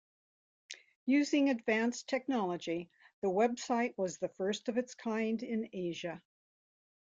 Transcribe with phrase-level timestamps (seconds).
[1.05, 2.89] Using advanced technology,
[3.21, 6.19] the website was the first of its kind in Asia.